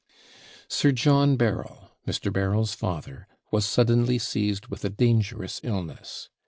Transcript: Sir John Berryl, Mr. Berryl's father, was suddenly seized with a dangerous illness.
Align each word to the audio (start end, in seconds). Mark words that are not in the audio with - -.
Sir 0.67 0.91
John 0.91 1.35
Berryl, 1.37 1.91
Mr. 2.07 2.33
Berryl's 2.33 2.73
father, 2.73 3.27
was 3.51 3.65
suddenly 3.67 4.17
seized 4.17 4.65
with 4.65 4.83
a 4.83 4.89
dangerous 4.89 5.61
illness. 5.61 6.29